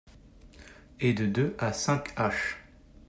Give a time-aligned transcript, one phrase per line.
[0.99, 2.33] et de deux à cinq h.